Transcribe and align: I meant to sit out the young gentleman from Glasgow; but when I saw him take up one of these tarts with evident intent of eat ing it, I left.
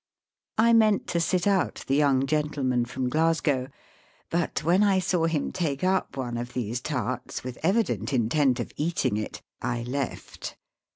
I 0.57 0.73
meant 0.73 1.05
to 1.09 1.19
sit 1.19 1.45
out 1.45 1.83
the 1.85 1.93
young 1.95 2.25
gentleman 2.25 2.85
from 2.85 3.07
Glasgow; 3.07 3.67
but 4.31 4.63
when 4.63 4.81
I 4.81 4.97
saw 4.97 5.25
him 5.27 5.51
take 5.51 5.83
up 5.83 6.17
one 6.17 6.37
of 6.37 6.53
these 6.53 6.81
tarts 6.81 7.43
with 7.43 7.59
evident 7.61 8.11
intent 8.11 8.59
of 8.59 8.71
eat 8.77 9.05
ing 9.05 9.17
it, 9.17 9.43
I 9.61 9.83
left. 9.83 10.57